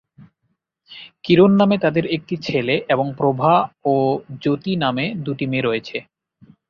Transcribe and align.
কিরণ 1.23 1.51
নামে 1.59 1.77
তাদের 1.77 2.05
একটি 2.15 2.35
ছেলে 2.47 2.75
এবং 2.89 3.05
প্রভা 3.17 3.53
ও 3.85 3.93
জ্যোতি 4.41 4.73
নামে 4.75 5.05
দুটি 5.25 5.45
মেয়ে 5.47 5.67
রয়েছে। 5.67 5.97